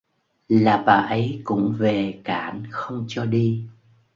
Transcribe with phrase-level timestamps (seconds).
[0.49, 3.63] là bà ấy cũng về cản không cho đi